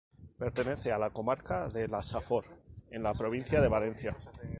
Pertenece 0.39 0.91
a 0.91 0.97
la 0.97 1.11
comarca 1.11 1.69
de 1.69 1.87
la 1.87 2.01
Safor, 2.01 2.45
en 2.89 3.03
la 3.03 3.13
provincia 3.13 3.61
de 3.61 3.67
Valencia. 3.67 4.17